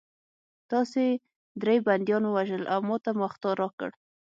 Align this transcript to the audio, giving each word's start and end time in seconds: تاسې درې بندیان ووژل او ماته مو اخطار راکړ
تاسې 0.71 1.03
درې 1.61 1.75
بندیان 1.85 2.23
ووژل 2.27 2.63
او 2.73 2.79
ماته 2.89 3.11
مو 3.17 3.23
اخطار 3.29 3.55
راکړ 3.63 3.89